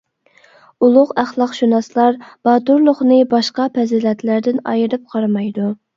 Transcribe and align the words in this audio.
ئۇلۇغ 0.85 1.11
ئەخلاقشۇناسلار 1.23 2.17
باتۇرلۇقنى 2.49 3.19
باشقا 3.35 3.69
پەزىلەتلەردىن 3.77 4.63
ئايرىپ 4.73 5.05
قارىمايدۇ. 5.13 5.69